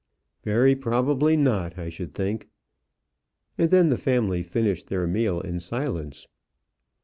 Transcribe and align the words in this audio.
"Very 0.43 0.73
probably 0.73 1.37
not, 1.37 1.77
I 1.77 1.89
should 1.89 2.11
think." 2.11 2.47
And 3.55 3.69
then 3.69 3.89
the 3.89 3.99
family 3.99 4.41
finished 4.41 4.87
their 4.87 5.05
meal 5.05 5.39
in 5.39 5.59
silence. 5.59 6.27